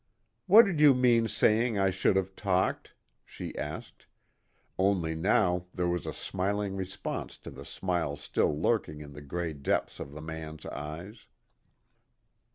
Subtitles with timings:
[0.47, 4.07] "What did you mean saying I should have talked?" she asked,
[4.79, 9.53] only now there was a smiling response to the smile still lurking in the gray
[9.53, 11.27] depths of the man's eyes.